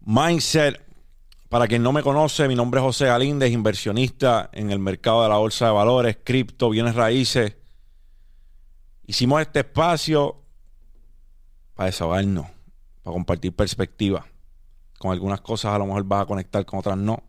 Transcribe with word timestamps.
Mindset. 0.00 0.80
Para 1.48 1.66
quien 1.66 1.82
no 1.82 1.92
me 1.92 2.02
conoce, 2.02 2.46
mi 2.46 2.54
nombre 2.54 2.80
es 2.80 2.84
José 2.84 3.06
Galíndez, 3.06 3.50
inversionista 3.50 4.50
en 4.52 4.70
el 4.70 4.78
mercado 4.78 5.22
de 5.24 5.28
la 5.28 5.36
bolsa 5.36 5.66
de 5.66 5.72
valores, 5.72 6.18
cripto, 6.22 6.70
bienes 6.70 6.94
raíces. 6.94 7.56
Hicimos 9.06 9.40
este 9.40 9.60
espacio 9.60 10.44
para 11.74 11.86
desahogarnos, 11.86 12.46
para 13.02 13.14
compartir 13.14 13.54
perspectiva. 13.54 14.24
Con 14.98 15.10
algunas 15.10 15.40
cosas 15.40 15.74
a 15.74 15.78
lo 15.78 15.86
mejor 15.86 16.04
vas 16.04 16.22
a 16.22 16.26
conectar, 16.26 16.64
con 16.64 16.78
otras 16.78 16.96
no. 16.96 17.22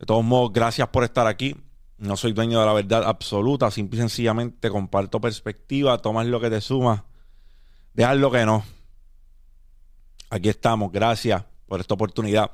De 0.00 0.06
todos 0.06 0.24
modos, 0.24 0.52
gracias 0.52 0.88
por 0.88 1.04
estar 1.04 1.28
aquí. 1.28 1.54
No 1.98 2.16
soy 2.16 2.32
dueño 2.32 2.58
de 2.58 2.66
la 2.66 2.72
verdad 2.72 3.04
absoluta, 3.04 3.70
simple 3.70 3.98
y 3.98 4.00
sencillamente 4.00 4.68
comparto 4.70 5.20
perspectiva, 5.20 5.98
tomas 5.98 6.26
lo 6.26 6.40
que 6.40 6.50
te 6.50 6.60
suma, 6.60 7.04
dejas 7.94 8.16
lo 8.16 8.32
que 8.32 8.44
no. 8.44 8.64
Aquí 10.32 10.48
estamos, 10.48 10.90
gracias 10.90 11.44
por 11.66 11.78
esta 11.78 11.92
oportunidad. 11.92 12.50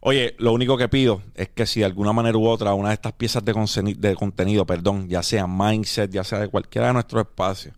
Oye, 0.00 0.34
lo 0.40 0.52
único 0.52 0.76
que 0.76 0.88
pido 0.88 1.22
es 1.36 1.48
que 1.48 1.64
si 1.64 1.78
de 1.78 1.86
alguna 1.86 2.12
manera 2.12 2.36
u 2.36 2.44
otra 2.44 2.74
una 2.74 2.88
de 2.88 2.94
estas 2.94 3.12
piezas 3.12 3.44
de, 3.44 3.52
de 3.96 4.16
contenido, 4.16 4.66
perdón, 4.66 5.08
ya 5.08 5.22
sea 5.22 5.46
mindset, 5.46 6.10
ya 6.10 6.24
sea 6.24 6.40
de 6.40 6.48
cualquiera 6.48 6.88
de 6.88 6.94
nuestros 6.94 7.20
espacios, 7.20 7.76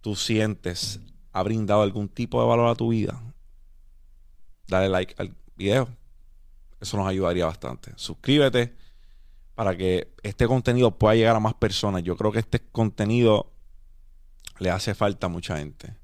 tú 0.00 0.14
sientes 0.14 1.00
ha 1.32 1.42
brindado 1.42 1.82
algún 1.82 2.08
tipo 2.08 2.40
de 2.40 2.46
valor 2.46 2.68
a 2.68 2.76
tu 2.76 2.90
vida, 2.90 3.20
dale 4.68 4.90
like 4.90 5.16
al 5.18 5.34
video. 5.56 5.88
Eso 6.80 6.96
nos 6.98 7.08
ayudaría 7.08 7.46
bastante. 7.46 7.94
Suscríbete 7.96 8.76
para 9.56 9.76
que 9.76 10.14
este 10.22 10.46
contenido 10.46 10.96
pueda 10.96 11.16
llegar 11.16 11.34
a 11.34 11.40
más 11.40 11.54
personas. 11.54 12.04
Yo 12.04 12.16
creo 12.16 12.30
que 12.30 12.38
este 12.38 12.60
contenido 12.60 13.52
le 14.60 14.70
hace 14.70 14.94
falta 14.94 15.26
a 15.26 15.30
mucha 15.30 15.58
gente. 15.58 15.96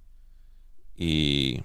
Y 0.97 1.63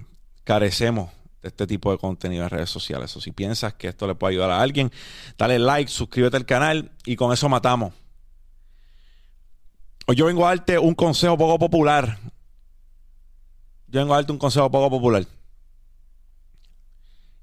carecemos 0.48 1.12
de 1.42 1.50
este 1.50 1.68
tipo 1.68 1.92
de 1.92 1.98
contenido 1.98 2.46
en 2.46 2.50
redes 2.50 2.70
sociales. 2.70 3.14
O 3.18 3.20
si 3.20 3.34
piensas 3.34 3.74
que 3.74 3.90
esto 3.90 4.08
le 4.08 4.16
puede 4.16 4.36
ayudar 4.36 4.52
a 4.52 4.62
alguien, 4.62 4.90
dale 5.38 5.60
like, 5.60 5.92
suscríbete 5.92 6.38
al 6.38 6.46
canal 6.46 6.90
y 7.06 7.18
con 7.18 7.34
eso 7.34 7.50
matamos. 7.50 7.94
Hoy 10.08 10.16
yo 10.16 10.26
vengo 10.26 10.46
a 10.46 10.56
darte 10.56 10.80
un 10.80 10.96
consejo 10.96 11.38
poco 11.38 11.60
popular. 11.60 12.18
Yo 13.88 14.00
vengo 14.00 14.14
a 14.14 14.18
darte 14.18 14.32
un 14.32 14.38
consejo 14.38 14.72
poco 14.72 14.90
popular. 14.90 15.26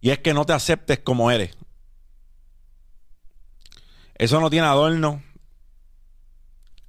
Y 0.01 0.09
es 0.09 0.21
que 0.21 0.33
no 0.33 0.47
te 0.47 0.55
aceptes 0.55 1.01
como 1.01 1.31
eres. 1.31 1.55
Eso 4.15 4.41
no 4.41 4.49
tiene 4.49 4.67
adorno. 4.67 5.23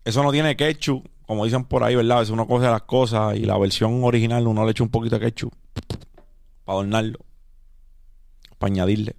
Eso 0.05 0.23
no 0.23 0.31
tiene 0.31 0.55
ketchup. 0.55 1.05
Como 1.27 1.43
dicen 1.43 1.65
por 1.65 1.83
ahí, 1.83 1.95
¿verdad? 1.95 2.21
Es 2.21 2.29
uno 2.29 2.47
coge 2.47 2.67
las 2.67 2.83
cosas 2.83 3.35
y 3.35 3.41
la 3.41 3.57
versión 3.57 4.01
original 4.05 4.47
uno 4.47 4.63
le 4.63 4.71
echa 4.71 4.83
un 4.83 4.89
poquito 4.89 5.19
de 5.19 5.25
ketchup. 5.25 5.53
Para 6.65 6.79
adornarlo. 6.79 7.19
Para 8.57 8.73
añadirle. 8.73 9.15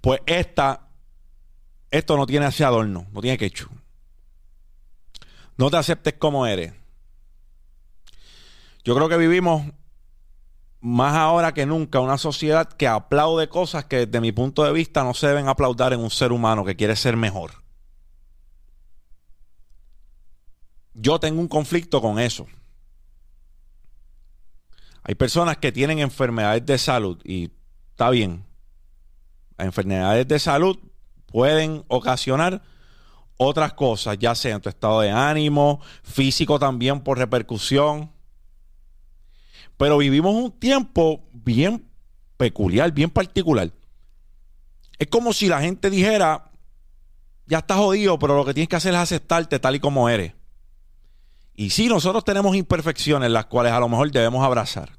Pues 0.00 0.20
esta. 0.26 0.88
Esto 1.90 2.16
no 2.16 2.26
tiene 2.26 2.46
ese 2.46 2.64
adorno. 2.64 3.06
No 3.12 3.20
tiene 3.20 3.38
ketchup. 3.38 3.70
No 5.56 5.70
te 5.70 5.76
aceptes 5.76 6.14
como 6.14 6.46
eres. 6.46 6.72
Yo 8.82 8.94
creo 8.94 9.08
que 9.08 9.18
vivimos 9.18 9.62
más 10.80 11.14
ahora 11.14 11.52
que 11.52 11.66
nunca, 11.66 12.00
una 12.00 12.16
sociedad 12.16 12.66
que 12.66 12.88
aplaude 12.88 13.48
cosas 13.48 13.84
que 13.84 14.06
desde 14.06 14.20
mi 14.20 14.32
punto 14.32 14.64
de 14.64 14.72
vista 14.72 15.04
no 15.04 15.12
se 15.12 15.28
deben 15.28 15.48
aplaudar 15.48 15.92
en 15.92 16.00
un 16.00 16.10
ser 16.10 16.32
humano 16.32 16.64
que 16.64 16.76
quiere 16.76 16.96
ser 16.96 17.16
mejor. 17.16 17.52
Yo 20.94 21.20
tengo 21.20 21.40
un 21.40 21.48
conflicto 21.48 22.00
con 22.00 22.18
eso. 22.18 22.46
Hay 25.02 25.14
personas 25.14 25.56
que 25.58 25.72
tienen 25.72 25.98
enfermedades 25.98 26.64
de 26.66 26.78
salud 26.78 27.18
y 27.24 27.50
está 27.90 28.10
bien. 28.10 28.44
Enfermedades 29.58 30.26
de 30.28 30.38
salud 30.38 30.78
pueden 31.26 31.84
ocasionar 31.88 32.62
otras 33.36 33.72
cosas, 33.72 34.18
ya 34.18 34.34
sea 34.34 34.56
en 34.56 34.60
tu 34.60 34.68
estado 34.68 35.00
de 35.00 35.10
ánimo, 35.10 35.80
físico 36.02 36.58
también 36.58 37.00
por 37.00 37.18
repercusión. 37.18 38.10
Pero 39.76 39.96
vivimos 39.96 40.34
un 40.34 40.52
tiempo 40.52 41.26
bien 41.32 41.88
peculiar, 42.36 42.92
bien 42.92 43.08
particular. 43.08 43.70
Es 44.98 45.06
como 45.06 45.32
si 45.32 45.48
la 45.48 45.62
gente 45.62 45.88
dijera, 45.88 46.50
ya 47.46 47.58
estás 47.58 47.78
jodido, 47.78 48.18
pero 48.18 48.36
lo 48.36 48.44
que 48.44 48.52
tienes 48.52 48.68
que 48.68 48.76
hacer 48.76 48.92
es 48.92 49.00
aceptarte 49.00 49.58
tal 49.58 49.76
y 49.76 49.80
como 49.80 50.10
eres. 50.10 50.34
Y 51.60 51.68
sí, 51.68 51.88
nosotros 51.88 52.24
tenemos 52.24 52.56
imperfecciones, 52.56 53.30
las 53.30 53.44
cuales 53.44 53.74
a 53.74 53.80
lo 53.80 53.86
mejor 53.86 54.10
debemos 54.10 54.42
abrazar. 54.42 54.98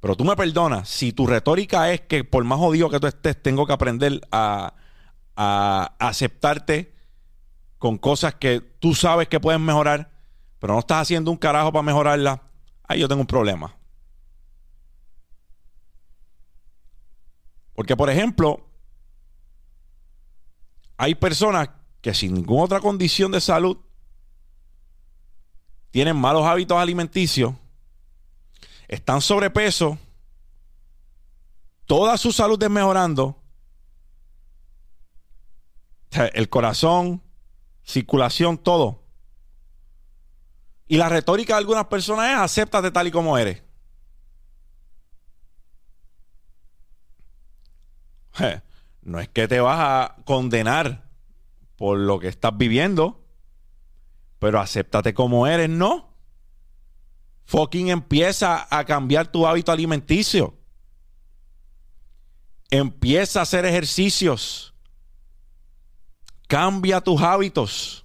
Pero 0.00 0.16
tú 0.16 0.24
me 0.24 0.34
perdonas, 0.34 0.88
si 0.88 1.12
tu 1.12 1.28
retórica 1.28 1.92
es 1.92 2.00
que 2.00 2.24
por 2.24 2.42
más 2.42 2.58
jodido 2.58 2.90
que 2.90 2.98
tú 2.98 3.06
estés, 3.06 3.40
tengo 3.40 3.68
que 3.68 3.72
aprender 3.72 4.20
a, 4.32 4.74
a 5.36 5.94
aceptarte 6.00 6.92
con 7.78 7.98
cosas 7.98 8.34
que 8.34 8.60
tú 8.60 8.96
sabes 8.96 9.28
que 9.28 9.38
pueden 9.38 9.64
mejorar, 9.64 10.10
pero 10.58 10.72
no 10.72 10.80
estás 10.80 11.02
haciendo 11.02 11.30
un 11.30 11.36
carajo 11.36 11.70
para 11.70 11.84
mejorarlas, 11.84 12.40
ahí 12.82 12.98
yo 12.98 13.06
tengo 13.06 13.20
un 13.20 13.28
problema. 13.28 13.76
Porque, 17.74 17.96
por 17.96 18.10
ejemplo, 18.10 18.66
hay 20.96 21.14
personas 21.14 21.70
que 22.00 22.12
sin 22.12 22.34
ninguna 22.34 22.64
otra 22.64 22.80
condición 22.80 23.30
de 23.30 23.40
salud 23.40 23.85
tienen 25.90 26.16
malos 26.16 26.44
hábitos 26.44 26.78
alimenticios, 26.78 27.54
están 28.88 29.20
sobrepeso, 29.20 29.98
toda 31.86 32.16
su 32.18 32.32
salud 32.32 32.58
desmejorando, 32.58 33.40
el 36.32 36.48
corazón, 36.48 37.22
circulación, 37.84 38.58
todo. 38.58 39.02
Y 40.88 40.96
la 40.98 41.08
retórica 41.08 41.54
de 41.54 41.58
algunas 41.58 41.86
personas 41.86 42.30
es 42.30 42.36
acéptate 42.36 42.90
tal 42.90 43.08
y 43.08 43.10
como 43.10 43.36
eres. 43.36 43.62
No 49.02 49.20
es 49.20 49.28
que 49.28 49.46
te 49.48 49.60
vas 49.60 49.78
a 49.78 50.16
condenar 50.24 51.08
por 51.76 51.98
lo 51.98 52.18
que 52.18 52.28
estás 52.28 52.56
viviendo, 52.56 53.25
pero 54.38 54.60
acéptate 54.60 55.14
como 55.14 55.46
eres, 55.46 55.68
no. 55.68 56.14
Fucking 57.46 57.88
empieza 57.88 58.66
a 58.70 58.84
cambiar 58.84 59.30
tu 59.30 59.46
hábito 59.46 59.72
alimenticio. 59.72 60.54
Empieza 62.70 63.40
a 63.40 63.42
hacer 63.44 63.64
ejercicios. 63.64 64.74
Cambia 66.48 67.00
tus 67.00 67.20
hábitos. 67.22 68.04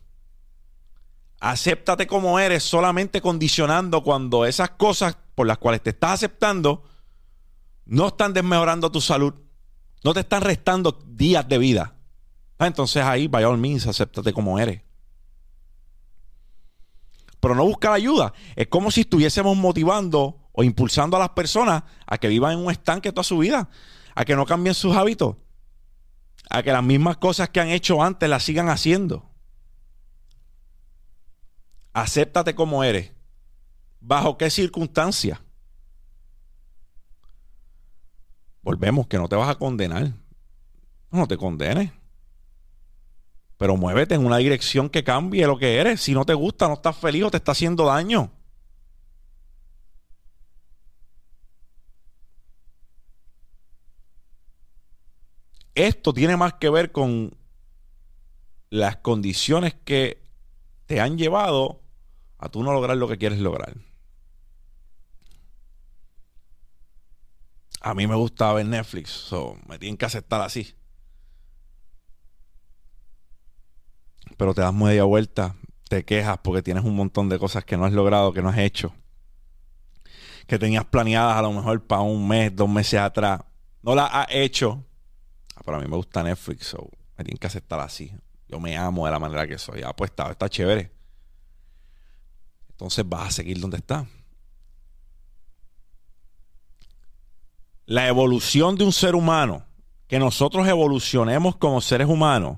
Acéptate 1.39 2.05
como 2.05 2.39
eres, 2.39 2.63
solamente 2.63 3.19
condicionando 3.19 4.03
cuando 4.03 4.45
esas 4.45 4.71
cosas 4.71 5.17
por 5.33 5.47
las 5.47 5.57
cuales 5.57 5.81
te 5.81 5.89
estás 5.89 6.11
aceptando 6.13 6.83
no 7.85 8.07
están 8.07 8.31
desmejorando 8.31 8.91
tu 8.91 9.01
salud, 9.01 9.33
no 10.03 10.13
te 10.13 10.21
están 10.21 10.41
restando 10.43 10.97
días 11.07 11.47
de 11.47 11.57
vida. 11.57 11.95
Ah, 12.57 12.67
entonces 12.67 13.03
ahí, 13.03 13.27
vaya 13.27 13.49
all 13.49 13.57
means, 13.57 13.87
acéptate 13.87 14.33
como 14.33 14.59
eres. 14.59 14.81
Pero 17.41 17.55
no 17.55 17.65
buscar 17.65 17.91
ayuda. 17.91 18.33
Es 18.55 18.67
como 18.67 18.91
si 18.91 19.01
estuviésemos 19.01 19.57
motivando 19.57 20.37
o 20.53 20.63
impulsando 20.63 21.17
a 21.17 21.19
las 21.19 21.29
personas 21.29 21.83
a 22.05 22.17
que 22.17 22.29
vivan 22.29 22.53
en 22.53 22.59
un 22.59 22.71
estanque 22.71 23.11
toda 23.11 23.23
su 23.23 23.39
vida, 23.39 23.69
a 24.15 24.23
que 24.23 24.35
no 24.35 24.45
cambien 24.45 24.75
sus 24.75 24.95
hábitos, 24.95 25.35
a 26.49 26.63
que 26.63 26.71
las 26.71 26.83
mismas 26.83 27.17
cosas 27.17 27.49
que 27.49 27.59
han 27.59 27.69
hecho 27.69 28.01
antes 28.03 28.29
las 28.29 28.43
sigan 28.43 28.69
haciendo. 28.69 29.29
Acéptate 31.93 32.55
como 32.55 32.83
eres. 32.83 33.11
¿Bajo 33.99 34.37
qué 34.37 34.49
circunstancias? 34.49 35.39
Volvemos, 38.61 39.07
que 39.07 39.17
no 39.17 39.27
te 39.27 39.35
vas 39.35 39.49
a 39.49 39.55
condenar. 39.55 40.13
No 41.09 41.27
te 41.27 41.37
condenes. 41.37 41.91
Pero 43.61 43.77
muévete 43.77 44.15
en 44.15 44.25
una 44.25 44.37
dirección 44.37 44.89
que 44.89 45.03
cambie 45.03 45.45
lo 45.45 45.59
que 45.59 45.77
eres. 45.77 46.01
Si 46.01 46.15
no 46.15 46.25
te 46.25 46.33
gusta, 46.33 46.67
no 46.67 46.73
estás 46.73 46.97
feliz 46.97 47.25
o 47.25 47.29
te 47.29 47.37
está 47.37 47.51
haciendo 47.51 47.85
daño. 47.85 48.31
Esto 55.75 56.11
tiene 56.11 56.37
más 56.37 56.53
que 56.53 56.71
ver 56.71 56.91
con 56.91 57.37
las 58.71 58.95
condiciones 58.95 59.75
que 59.85 60.23
te 60.87 60.99
han 60.99 61.19
llevado 61.19 61.83
a 62.39 62.49
tú 62.49 62.63
no 62.63 62.73
lograr 62.73 62.97
lo 62.97 63.07
que 63.07 63.19
quieres 63.19 63.37
lograr. 63.37 63.75
A 67.79 67.93
mí 67.93 68.07
me 68.07 68.15
gusta 68.15 68.51
ver 68.53 68.65
Netflix, 68.65 69.11
so 69.11 69.55
me 69.67 69.77
tienen 69.77 69.97
que 69.97 70.05
aceptar 70.05 70.41
así. 70.41 70.80
Pero 74.41 74.55
te 74.55 74.61
das 74.61 74.73
media 74.73 75.03
vuelta, 75.03 75.55
te 75.87 76.03
quejas 76.03 76.39
porque 76.41 76.63
tienes 76.63 76.83
un 76.83 76.95
montón 76.95 77.29
de 77.29 77.37
cosas 77.37 77.63
que 77.63 77.77
no 77.77 77.85
has 77.85 77.93
logrado, 77.93 78.33
que 78.33 78.41
no 78.41 78.49
has 78.49 78.57
hecho. 78.57 78.91
que 80.47 80.57
tenías 80.57 80.83
planeadas 80.83 81.37
a 81.37 81.43
lo 81.43 81.53
mejor 81.53 81.85
para 81.85 82.01
un 82.01 82.27
mes, 82.27 82.55
dos 82.55 82.67
meses 82.67 82.99
atrás, 82.99 83.41
no 83.83 83.93
las 83.93 84.09
has 84.11 84.25
hecho. 84.31 84.83
Ah, 85.55 85.61
pero 85.63 85.77
a 85.77 85.79
mí 85.79 85.87
me 85.87 85.95
gusta 85.95 86.23
Netflix, 86.23 86.69
so 86.69 86.89
me 87.19 87.23
tienen 87.23 87.37
que 87.37 87.45
aceptar 87.45 87.81
así. 87.81 88.11
Yo 88.47 88.59
me 88.59 88.75
amo 88.75 89.05
de 89.05 89.11
la 89.11 89.19
manera 89.19 89.47
que 89.47 89.59
soy. 89.59 89.83
Ah, 89.83 89.95
pues 89.95 90.09
está, 90.09 90.31
está 90.31 90.49
chévere. 90.49 90.91
Entonces 92.71 93.07
vas 93.07 93.27
a 93.27 93.31
seguir 93.31 93.59
donde 93.59 93.77
está. 93.77 94.07
La 97.85 98.07
evolución 98.07 98.75
de 98.75 98.85
un 98.85 98.91
ser 98.91 99.13
humano, 99.13 99.67
que 100.07 100.17
nosotros 100.17 100.67
evolucionemos 100.67 101.57
como 101.57 101.79
seres 101.79 102.07
humanos, 102.07 102.57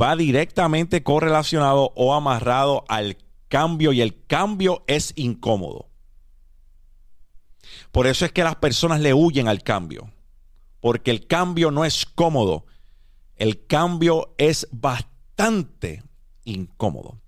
va 0.00 0.16
directamente 0.16 1.02
correlacionado 1.02 1.92
o 1.94 2.14
amarrado 2.14 2.84
al 2.88 3.16
cambio 3.48 3.92
y 3.92 4.00
el 4.00 4.24
cambio 4.26 4.84
es 4.86 5.12
incómodo. 5.16 5.88
Por 7.90 8.06
eso 8.06 8.24
es 8.24 8.32
que 8.32 8.44
las 8.44 8.56
personas 8.56 9.00
le 9.00 9.14
huyen 9.14 9.48
al 9.48 9.62
cambio, 9.62 10.10
porque 10.80 11.10
el 11.10 11.26
cambio 11.26 11.70
no 11.70 11.84
es 11.84 12.06
cómodo, 12.06 12.66
el 13.36 13.66
cambio 13.66 14.34
es 14.38 14.68
bastante 14.70 16.02
incómodo. 16.44 17.20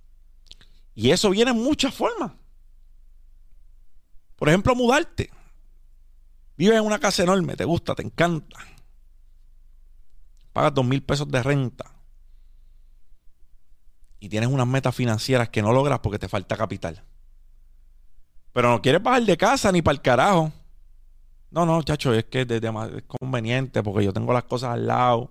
Y 0.94 1.10
eso 1.10 1.30
viene 1.30 1.50
en 1.50 1.62
muchas 1.62 1.94
formas. 1.94 2.32
Por 4.36 4.48
ejemplo, 4.48 4.74
mudarte. 4.74 5.30
Vives 6.56 6.78
en 6.78 6.84
una 6.84 7.00
casa 7.00 7.24
enorme, 7.24 7.56
te 7.56 7.64
gusta, 7.64 7.94
te 7.94 8.02
encanta. 8.02 8.58
Pagas 10.52 10.74
dos 10.74 10.84
mil 10.84 11.02
pesos 11.02 11.28
de 11.28 11.42
renta 11.42 11.94
y 14.24 14.28
tienes 14.30 14.48
unas 14.48 14.66
metas 14.66 14.94
financieras 14.94 15.50
que 15.50 15.60
no 15.60 15.70
logras 15.70 15.98
porque 15.98 16.18
te 16.18 16.30
falta 16.30 16.56
capital. 16.56 17.04
Pero 18.54 18.70
no 18.70 18.80
quieres 18.80 19.02
bajar 19.02 19.22
de 19.22 19.36
casa 19.36 19.70
ni 19.70 19.82
para 19.82 19.96
el 19.96 20.00
carajo. 20.00 20.50
No, 21.50 21.66
no, 21.66 21.82
chacho, 21.82 22.14
es 22.14 22.24
que 22.24 22.40
es, 22.40 22.50
es 22.50 23.02
conveniente 23.20 23.82
porque 23.82 24.02
yo 24.02 24.14
tengo 24.14 24.32
las 24.32 24.44
cosas 24.44 24.70
al 24.70 24.86
lado 24.86 25.30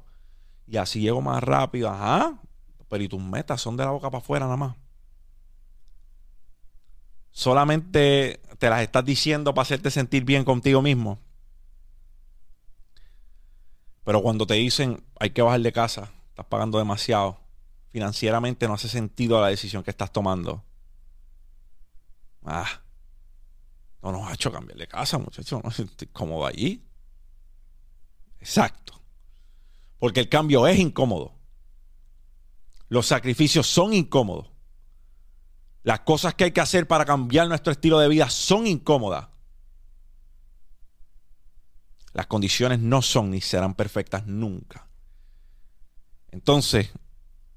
y 0.67 0.77
así 0.77 1.01
llego 1.01 1.21
más 1.21 1.41
rápido. 1.41 1.89
Ajá. 1.89 2.39
Pero 2.87 3.03
y 3.03 3.09
tus 3.09 3.19
metas 3.19 3.59
son 3.59 3.75
de 3.77 3.83
la 3.83 3.89
boca 3.89 4.11
para 4.11 4.21
afuera 4.21 4.45
nada 4.45 4.57
más. 4.57 4.75
Solamente 7.31 8.41
te 8.59 8.69
las 8.69 8.83
estás 8.83 9.03
diciendo 9.03 9.55
para 9.55 9.63
hacerte 9.63 9.89
sentir 9.89 10.23
bien 10.23 10.45
contigo 10.45 10.83
mismo. 10.83 11.17
Pero 14.03 14.21
cuando 14.21 14.45
te 14.45 14.53
dicen 14.53 15.03
hay 15.19 15.31
que 15.31 15.41
bajar 15.41 15.61
de 15.61 15.71
casa, 15.71 16.11
estás 16.29 16.45
pagando 16.45 16.77
demasiado, 16.77 17.42
financieramente 17.93 18.67
no 18.67 18.73
hace 18.73 18.89
sentido 18.89 19.39
la 19.39 19.49
decisión 19.49 19.83
que 19.83 19.91
estás 19.91 20.11
tomando. 20.11 20.65
Ah, 22.43 22.81
no 24.01 24.11
nos 24.11 24.27
ha 24.27 24.33
hecho 24.33 24.51
cambiar 24.51 24.79
de 24.79 24.87
casa, 24.87 25.19
muchachos. 25.19 25.63
No 25.63 25.69
estoy 25.69 26.07
cómodo 26.07 26.47
allí. 26.47 26.83
Exacto. 28.39 28.99
Porque 29.99 30.21
el 30.21 30.27
cambio 30.27 30.65
es 30.65 30.79
incómodo. 30.79 31.35
Los 32.89 33.05
sacrificios 33.05 33.67
son 33.67 33.93
incómodos. 33.93 34.49
Las 35.83 35.99
cosas 35.99 36.33
que 36.33 36.45
hay 36.45 36.51
que 36.51 36.61
hacer 36.61 36.87
para 36.87 37.05
cambiar 37.05 37.47
nuestro 37.47 37.71
estilo 37.71 37.99
de 37.99 38.07
vida 38.07 38.27
son 38.27 38.65
incómodas. 38.65 39.27
Las 42.13 42.25
condiciones 42.25 42.79
no 42.79 43.03
son 43.03 43.29
ni 43.29 43.39
serán 43.39 43.75
perfectas 43.75 44.25
nunca. 44.25 44.87
Entonces, 46.31 46.91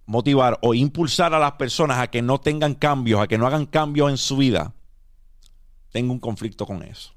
motivar 0.07 0.59
o 0.63 0.73
impulsar 0.73 1.35
a 1.35 1.39
las 1.39 1.53
personas 1.53 1.99
a 1.99 2.07
que 2.07 2.23
no 2.23 2.39
tengan 2.39 2.75
cambios, 2.75 3.21
a 3.21 3.27
que 3.27 3.39
no 3.39 3.47
hagan 3.47 3.67
cambios 3.67 4.11
en 4.11 4.17
su 4.17 4.37
vida, 4.37 4.73
tengo 5.91 6.13
un 6.13 6.21
conflicto 6.21 6.65
con 6.65 6.83
eso. 6.83 7.13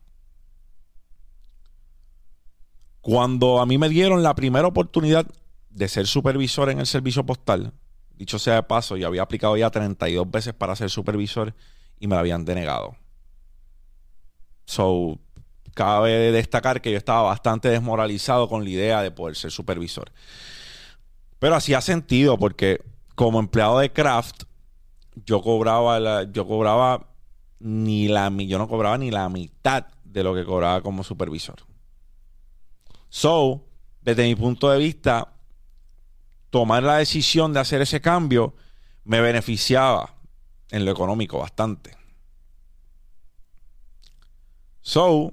Cuando 3.01 3.59
a 3.59 3.65
mí 3.65 3.77
me 3.77 3.89
dieron 3.89 4.23
la 4.23 4.35
primera 4.35 4.67
oportunidad 4.67 5.25
de 5.69 5.87
ser 5.87 6.07
supervisor 6.07 6.69
en 6.69 6.79
el 6.79 6.87
servicio 6.87 7.25
postal, 7.25 7.71
dicho 8.15 8.39
sea 8.39 8.55
de 8.55 8.63
paso, 8.63 8.97
yo 8.97 9.07
había 9.07 9.21
aplicado 9.21 9.55
ya 9.55 9.69
32 9.69 10.29
veces 10.29 10.53
para 10.53 10.75
ser 10.75 10.89
supervisor 10.89 11.53
y 11.99 12.07
me 12.07 12.15
la 12.15 12.21
habían 12.21 12.43
denegado. 12.43 12.95
So, 14.65 15.19
cabe 15.73 16.31
destacar 16.31 16.81
que 16.81 16.91
yo 16.91 16.97
estaba 16.97 17.21
bastante 17.23 17.69
desmoralizado 17.69 18.49
con 18.49 18.63
la 18.63 18.69
idea 18.69 19.01
de 19.01 19.11
poder 19.11 19.35
ser 19.35 19.51
supervisor. 19.51 20.11
Pero 21.39 21.55
hacía 21.55 21.81
sentido 21.81 22.37
porque 22.37 22.83
como 23.15 23.39
empleado 23.39 23.79
de 23.79 23.91
craft, 23.91 24.43
yo 25.25 25.41
cobraba, 25.41 26.23
yo 26.23 26.47
cobraba 26.47 27.07
ni 27.59 28.07
la, 28.07 28.29
yo 28.29 28.57
no 28.57 28.67
cobraba 28.67 28.97
ni 28.97 29.11
la 29.11 29.27
mitad 29.29 29.87
de 30.03 30.23
lo 30.23 30.33
que 30.35 30.45
cobraba 30.45 30.81
como 30.81 31.03
supervisor. 31.03 31.57
So, 33.09 33.65
desde 34.01 34.23
mi 34.23 34.35
punto 34.35 34.69
de 34.69 34.77
vista, 34.77 35.33
tomar 36.49 36.83
la 36.83 36.97
decisión 36.97 37.53
de 37.53 37.59
hacer 37.59 37.81
ese 37.81 38.01
cambio 38.01 38.53
me 39.03 39.21
beneficiaba 39.21 40.15
en 40.71 40.85
lo 40.85 40.91
económico 40.91 41.39
bastante. 41.39 41.97
So, 44.81 45.31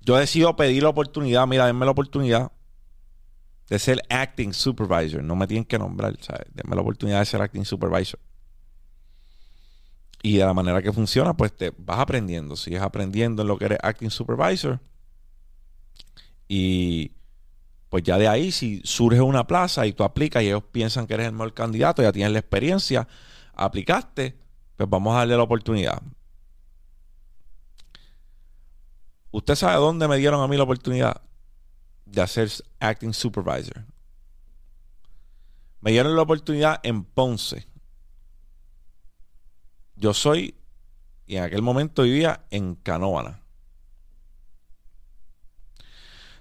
yo 0.00 0.16
decido 0.16 0.56
pedir 0.56 0.82
la 0.82 0.88
oportunidad, 0.88 1.46
mira, 1.46 1.66
denme 1.66 1.84
la 1.84 1.92
oportunidad 1.92 2.52
de 3.70 3.78
ser 3.78 4.02
acting 4.10 4.52
supervisor. 4.52 5.22
No 5.22 5.36
me 5.36 5.46
tienen 5.46 5.64
que 5.64 5.78
nombrar, 5.78 6.16
¿sabes? 6.20 6.46
Denme 6.52 6.74
la 6.74 6.82
oportunidad 6.82 7.20
de 7.20 7.24
ser 7.24 7.40
acting 7.40 7.64
supervisor. 7.64 8.18
Y 10.22 10.36
de 10.36 10.44
la 10.44 10.52
manera 10.52 10.82
que 10.82 10.92
funciona, 10.92 11.34
pues 11.34 11.56
te 11.56 11.72
vas 11.78 12.00
aprendiendo. 12.00 12.56
Sigues 12.56 12.82
aprendiendo 12.82 13.42
en 13.42 13.48
lo 13.48 13.56
que 13.56 13.66
eres 13.66 13.78
acting 13.80 14.10
supervisor. 14.10 14.80
Y 16.48 17.12
pues 17.88 18.02
ya 18.02 18.18
de 18.18 18.26
ahí, 18.26 18.50
si 18.50 18.82
surge 18.84 19.20
una 19.20 19.46
plaza 19.46 19.86
y 19.86 19.92
tú 19.92 20.02
aplicas 20.02 20.42
y 20.42 20.48
ellos 20.48 20.64
piensan 20.72 21.06
que 21.06 21.14
eres 21.14 21.26
el 21.26 21.32
mejor 21.32 21.54
candidato, 21.54 22.02
ya 22.02 22.12
tienes 22.12 22.32
la 22.32 22.40
experiencia, 22.40 23.06
aplicaste, 23.54 24.36
pues 24.76 24.90
vamos 24.90 25.14
a 25.14 25.18
darle 25.18 25.36
la 25.36 25.44
oportunidad. 25.44 26.02
¿Usted 29.30 29.54
sabe 29.54 29.76
dónde 29.76 30.08
me 30.08 30.16
dieron 30.16 30.42
a 30.42 30.48
mí 30.48 30.56
la 30.56 30.64
oportunidad? 30.64 31.22
De 32.10 32.22
hacer 32.22 32.50
acting 32.80 33.12
supervisor. 33.12 33.84
Me 35.80 35.92
dieron 35.92 36.14
la 36.14 36.22
oportunidad 36.22 36.80
en 36.82 37.04
Ponce. 37.04 37.66
Yo 39.96 40.12
soy, 40.12 40.54
y 41.26 41.36
en 41.36 41.44
aquel 41.44 41.62
momento 41.62 42.02
vivía 42.02 42.44
en 42.50 42.74
Canóvana. 42.74 43.40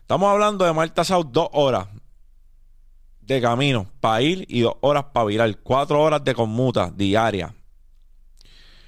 Estamos 0.02 0.30
hablando 0.32 0.66
de 0.66 0.74
Marta 0.74 1.04
South 1.04 1.28
dos 1.32 1.50
horas 1.54 1.88
de 3.22 3.40
camino 3.40 3.88
para 4.00 4.22
ir 4.24 4.46
y 4.50 4.62
dos 4.62 4.76
horas 4.82 5.06
para 5.14 5.28
virar. 5.28 5.58
Cuatro 5.60 6.02
horas 6.02 6.24
de 6.24 6.34
conmuta 6.34 6.90
diaria. 6.90 7.54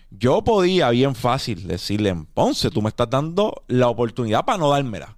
Yo 0.10 0.44
podía 0.44 0.90
bien 0.90 1.16
fácil 1.16 1.68
decirle 1.68 2.10
en 2.10 2.26
Ponce, 2.26 2.70
tú 2.72 2.82
me 2.82 2.90
estás 2.90 3.10
dando 3.10 3.64
la 3.68 3.88
oportunidad 3.88 4.44
para 4.44 4.58
no 4.58 4.70
dármela. 4.70 5.16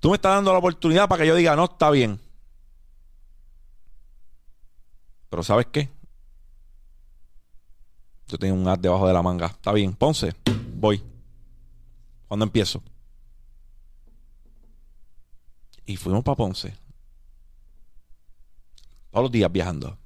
Tú 0.00 0.10
me 0.10 0.16
estás 0.16 0.34
dando 0.34 0.52
la 0.52 0.58
oportunidad 0.58 1.08
para 1.08 1.22
que 1.22 1.28
yo 1.28 1.34
diga, 1.34 1.56
no, 1.56 1.64
está 1.64 1.90
bien. 1.90 2.20
Pero 5.28 5.42
¿sabes 5.42 5.66
qué? 5.72 5.90
Yo 8.28 8.38
tengo 8.38 8.54
un 8.54 8.68
ad 8.68 8.78
debajo 8.78 9.06
de 9.06 9.14
la 9.14 9.22
manga. 9.22 9.46
Está 9.46 9.72
bien, 9.72 9.94
Ponce, 9.94 10.34
voy. 10.74 11.02
¿Cuándo 12.28 12.44
empiezo? 12.44 12.82
Y 15.86 15.96
fuimos 15.96 16.22
para 16.22 16.36
Ponce. 16.36 16.76
Todos 19.10 19.24
los 19.24 19.32
días 19.32 19.50
viajando. 19.50 19.98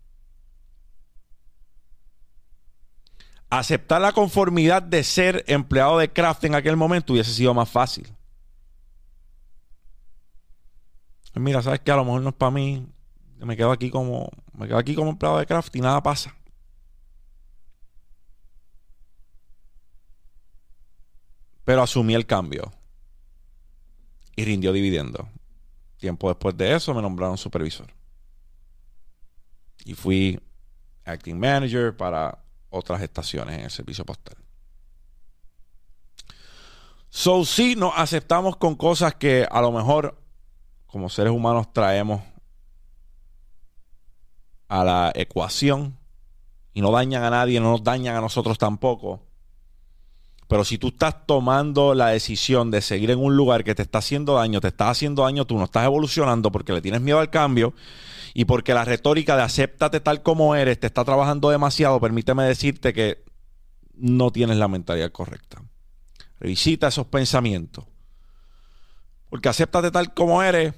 Aceptar 3.50 4.00
la 4.00 4.12
conformidad 4.12 4.82
de 4.82 5.04
ser 5.04 5.44
empleado 5.46 5.99
de 5.99 6.11
craft 6.11 6.44
en 6.44 6.54
aquel 6.54 6.76
momento 6.76 7.12
hubiese 7.12 7.34
sido 7.34 7.52
más 7.52 7.68
fácil. 7.68 8.08
Pues 11.32 11.42
mira, 11.42 11.62
sabes 11.62 11.80
que 11.80 11.90
a 11.90 11.96
lo 11.96 12.04
mejor 12.04 12.22
no 12.22 12.28
es 12.30 12.34
para 12.34 12.50
mí. 12.50 12.86
Me 13.38 13.56
quedo 13.56 13.72
aquí 13.72 13.90
como 13.90 14.30
me 14.52 14.68
quedo 14.68 14.78
aquí 14.78 14.94
como 14.94 15.10
empleado 15.10 15.38
de 15.38 15.46
craft 15.46 15.74
y 15.74 15.80
nada 15.80 16.02
pasa. 16.02 16.36
Pero 21.64 21.82
asumí 21.82 22.14
el 22.14 22.26
cambio 22.26 22.72
y 24.36 24.44
rindió 24.44 24.72
dividendo. 24.72 25.28
Tiempo 25.96 26.28
después 26.28 26.56
de 26.56 26.74
eso 26.74 26.94
me 26.94 27.02
nombraron 27.02 27.38
supervisor. 27.38 27.86
Y 29.84 29.94
fui 29.94 30.40
acting 31.04 31.38
manager 31.38 31.96
para 31.96 32.38
otras 32.70 33.00
estaciones 33.02 33.58
en 33.58 33.64
el 33.64 33.70
servicio 33.70 34.04
postal. 34.04 34.36
So, 37.08 37.44
sí, 37.44 37.76
nos 37.76 37.92
aceptamos 37.96 38.56
con 38.56 38.74
cosas 38.74 39.14
que 39.14 39.46
a 39.50 39.60
lo 39.60 39.70
mejor 39.70 40.22
como 40.92 41.08
seres 41.08 41.32
humanos 41.32 41.72
traemos 41.72 42.20
a 44.68 44.84
la 44.84 45.12
ecuación 45.14 45.96
y 46.75 46.82
no 46.82 46.90
dañan 46.92 47.25
a 47.25 47.30
nadie, 47.30 47.61
no 47.61 47.70
nos 47.70 47.82
dañan 47.82 48.14
a 48.14 48.20
nosotros 48.20 48.58
tampoco. 48.58 49.22
Pero 50.49 50.64
si 50.64 50.76
tú 50.76 50.88
estás 50.88 51.26
tomando 51.26 51.94
la 51.94 52.08
decisión 52.08 52.70
de 52.70 52.82
seguir 52.82 53.11
en 53.11 53.18
un 53.20 53.38
lugar 53.38 53.64
que 53.64 53.75
te 53.75 53.80
está 53.80 53.99
haciendo 53.99 54.34
daño, 54.34 54.61
te 54.61 54.68
está 54.68 54.90
haciendo 54.90 55.22
daño, 55.22 55.46
tú 55.46 55.56
no 55.56 55.64
estás 55.64 55.87
evolucionando 55.87 56.52
porque 56.52 56.75
le 56.75 56.82
tienes 56.82 57.00
miedo 57.00 57.20
al 57.20 57.30
cambio 57.30 57.72
y 58.34 58.44
porque 58.44 58.75
la 58.75 58.84
retórica 58.84 59.34
de 59.34 59.42
acéptate 59.42 60.00
tal 60.00 60.22
como 60.22 60.54
eres 60.54 60.78
te 60.78 60.88
está 60.88 61.04
trabajando 61.04 61.49
demasiado, 61.49 62.00
permíteme 62.00 62.44
decirte 62.44 62.92
que 62.92 63.25
no 63.94 64.30
tienes 64.30 64.58
la 64.58 64.68
mentalidad 64.68 65.11
correcta. 65.11 65.62
Revisita 66.38 66.88
esos 66.88 67.06
pensamientos. 67.06 67.87
Porque 69.32 69.48
acéptate 69.48 69.90
tal 69.90 70.12
como 70.12 70.42
eres, 70.42 70.74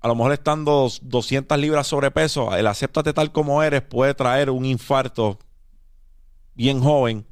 a 0.00 0.08
lo 0.08 0.14
mejor 0.14 0.32
estando 0.32 0.88
200 1.02 1.58
libras 1.58 1.86
sobrepeso, 1.86 2.56
el 2.56 2.66
acéptate 2.68 3.12
tal 3.12 3.32
como 3.32 3.62
eres 3.62 3.82
puede 3.82 4.14
traer 4.14 4.48
un 4.48 4.64
infarto 4.64 5.38
bien 6.54 6.80
joven. 6.80 7.26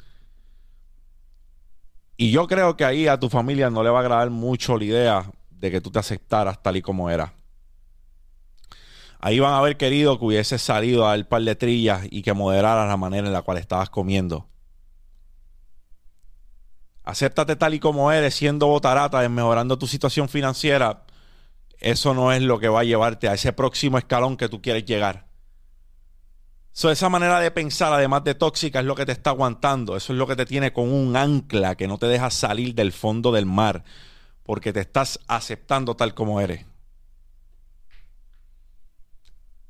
Y 2.19 2.31
yo 2.31 2.47
creo 2.47 2.77
que 2.77 2.85
ahí 2.85 3.09
a 3.09 3.19
tu 3.19 3.31
familia 3.31 3.71
no 3.71 3.83
le 3.83 3.89
va 3.89 4.01
a 4.01 4.03
agradar 4.03 4.29
mucho 4.29 4.77
la 4.77 4.85
idea 4.85 5.33
de 5.49 5.71
que 5.71 5.81
tú 5.81 5.91
te 5.91 6.01
aceptaras 6.01 6.63
tal 6.63 6.77
y 6.77 6.83
como 6.83 7.09
eras. 7.09 7.33
Ahí 9.21 9.41
van 9.41 9.55
a 9.55 9.59
haber 9.61 9.79
querido 9.79 10.19
que 10.19 10.27
hubieses 10.27 10.61
salido 10.61 11.07
a 11.07 11.17
dar 11.17 11.27
par 11.27 11.41
de 11.41 11.55
trillas 11.55 12.07
y 12.11 12.21
que 12.21 12.35
moderaras 12.35 12.87
la 12.87 12.99
manera 12.99 13.27
en 13.27 13.33
la 13.33 13.41
cual 13.41 13.57
estabas 13.57 13.89
comiendo. 13.89 14.47
Acéptate 17.05 17.55
tal 17.57 17.75
y 17.75 17.81
como 17.81 18.11
eres, 18.11 18.35
siendo 18.35 18.67
botarata, 18.67 19.29
mejorando 19.29 19.79
tu 19.79 19.87
situación 19.87 20.29
financiera. 20.29 21.05
Eso 21.79 22.15
no 22.15 22.33
es 22.33 22.41
lo 22.41 22.59
que 22.59 22.69
va 22.69 22.81
a 22.81 22.85
llevarte 22.85 23.29
a 23.29 23.35
ese 23.35 23.53
próximo 23.53 23.99
escalón 23.99 24.39
que 24.39 24.49
tú 24.49 24.63
quieres 24.63 24.87
llegar. 24.87 25.27
esa 26.73 27.09
manera 27.11 27.41
de 27.41 27.51
pensar, 27.51 27.93
además 27.93 28.25
de 28.25 28.35
tóxica, 28.35 28.81
es 28.81 28.87
lo 28.87 28.95
que 28.95 29.05
te 29.05 29.13
está 29.13 29.31
aguantando. 29.31 29.97
Eso 29.97 30.15
es 30.15 30.19
lo 30.19 30.27
que 30.27 30.35
te 30.35 30.47
tiene 30.47 30.73
con 30.73 30.91
un 30.91 31.15
ancla 31.15 31.75
que 31.77 31.87
no 31.87 31.99
te 31.99 32.07
deja 32.07 32.31
salir 32.31 32.75
del 32.75 32.93
fondo 32.93 33.33
del 33.33 33.45
mar. 33.45 33.85
Porque 34.43 34.73
te 34.73 34.81
estás 34.81 35.21
aceptando 35.29 35.97
tal 35.97 36.15
como 36.15 36.41
eres. 36.41 36.65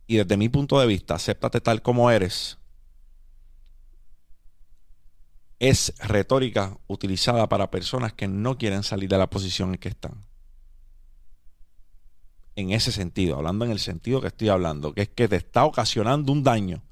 Y 0.07 0.19
desde 0.19 0.37
mi 0.37 0.49
punto 0.49 0.79
de 0.79 0.87
vista, 0.87 1.15
acéptate 1.17 1.61
tal 1.61 1.83
como 1.83 2.11
eres 2.13 2.59
es 5.71 5.95
retórica 5.99 6.77
utilizada 6.89 7.49
para 7.49 7.71
personas 7.71 8.13
que 8.13 8.29
no 8.29 8.59
quieren 8.59 8.83
salir 8.83 9.09
de 9.09 9.17
la 9.17 9.31
posición 9.31 9.71
en 9.71 9.79
que 9.79 9.89
están. 9.89 10.27
En 12.55 12.71
ese 12.71 12.93
sentido, 12.93 13.37
hablando 13.37 13.65
en 13.65 13.71
el 13.71 13.79
sentido 13.79 14.21
que 14.21 14.27
estoy 14.27 14.51
hablando, 14.51 14.93
que 14.93 15.03
es 15.03 15.09
que 15.09 15.27
te 15.27 15.37
está 15.37 15.65
ocasionando 15.65 16.33
un 16.33 16.45
daño. 16.45 16.83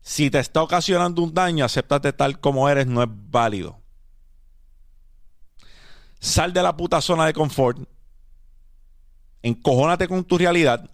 Si 0.00 0.30
te 0.30 0.38
está 0.38 0.62
ocasionando 0.62 1.20
un 1.20 1.34
daño, 1.34 1.64
acéptate 1.64 2.12
tal 2.12 2.38
como 2.38 2.68
eres, 2.68 2.86
no 2.86 3.02
es 3.02 3.08
válido. 3.10 3.80
Sal 6.20 6.52
de 6.52 6.62
la 6.62 6.76
puta 6.76 7.00
zona 7.00 7.26
de 7.26 7.32
confort. 7.32 7.78
Encojónate 9.42 10.06
con 10.06 10.24
tu 10.24 10.38
realidad. 10.38 10.88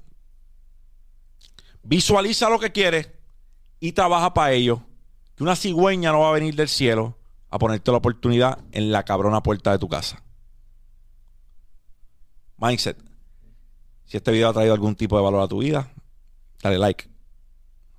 Visualiza 1.83 2.49
lo 2.49 2.59
que 2.59 2.73
quieres 2.73 3.11
y 3.80 3.92
trabaja 3.92 4.33
para 4.33 4.52
ello 4.52 4.83
que 5.36 5.42
una 5.42 5.56
cigüeña 5.56 6.12
no 6.12 6.20
va 6.20 6.30
a 6.30 6.32
venir 6.32 6.54
del 6.54 6.68
cielo 6.68 7.16
a 7.50 7.58
ponerte 7.58 7.90
la 7.90 7.98
oportunidad 7.98 8.58
en 8.72 8.92
la 8.92 9.04
cabrona 9.04 9.42
puerta 9.42 9.72
de 9.72 9.78
tu 9.78 9.88
casa. 9.88 10.22
Mindset. 12.56 12.98
Si 14.04 14.16
este 14.16 14.32
video 14.32 14.48
ha 14.48 14.52
traído 14.52 14.74
algún 14.74 14.94
tipo 14.96 15.16
de 15.16 15.22
valor 15.22 15.42
a 15.42 15.48
tu 15.48 15.58
vida, 15.58 15.92
dale 16.62 16.78
like, 16.78 17.08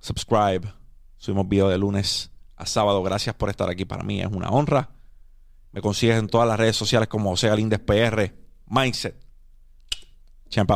subscribe. 0.00 0.72
Subimos 1.16 1.48
video 1.48 1.68
de 1.68 1.78
lunes 1.78 2.30
a 2.56 2.66
sábado. 2.66 3.02
Gracias 3.02 3.34
por 3.34 3.50
estar 3.50 3.68
aquí. 3.68 3.84
Para 3.84 4.02
mí 4.02 4.20
es 4.20 4.28
una 4.28 4.48
honra. 4.48 4.90
Me 5.72 5.80
consigues 5.80 6.18
en 6.18 6.28
todas 6.28 6.48
las 6.48 6.58
redes 6.58 6.76
sociales 6.76 7.08
como 7.08 7.30
José 7.30 7.48
Galíndez 7.48 7.80
PR. 7.80 8.34
Mindset. 8.66 9.16
Champ. 10.48 10.70